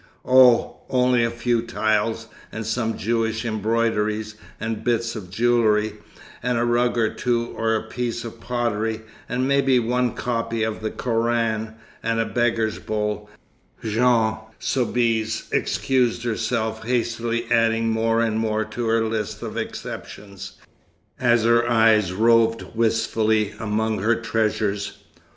"Oh, 0.25 0.77
only 0.89 1.23
a 1.23 1.29
few 1.29 1.61
tiles 1.61 2.25
and 2.51 2.65
some 2.65 2.97
Jewish 2.97 3.45
embroideries 3.45 4.33
and 4.59 4.83
bits 4.83 5.15
of 5.15 5.29
jewellery 5.29 5.97
and 6.41 6.57
a 6.57 6.65
rug 6.65 6.97
or 6.97 7.13
two 7.13 7.53
or 7.55 7.75
a 7.75 7.83
piece 7.87 8.23
of 8.25 8.39
pottery 8.41 9.01
and 9.29 9.47
maybe 9.47 9.77
one 9.77 10.15
copy 10.15 10.63
of 10.63 10.81
the 10.81 10.89
Koran, 10.89 11.75
and 12.01 12.19
a 12.19 12.25
beggar's 12.25 12.79
bowl," 12.79 13.29
Jeanne 13.83 14.39
Soubise 14.57 15.47
excused 15.51 16.23
herself, 16.23 16.83
hastily 16.83 17.45
adding 17.51 17.89
more 17.89 18.21
and 18.21 18.39
more 18.39 18.65
to 18.65 18.87
her 18.87 19.03
list 19.05 19.43
of 19.43 19.55
exceptions, 19.55 20.53
as 21.19 21.43
her 21.43 21.69
eyes 21.69 22.11
roved 22.11 22.63
wistfully 22.73 23.53
among 23.59 23.99
her 23.99 24.15
treasures. 24.15 24.97